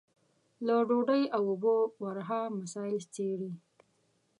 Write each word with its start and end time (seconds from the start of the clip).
له 0.65 0.75
ډوډۍ 0.87 1.23
او 1.35 1.43
اوبو 1.51 1.77
ورها 2.03 2.41
مسايل 2.59 2.99
څېړي. 3.13 3.51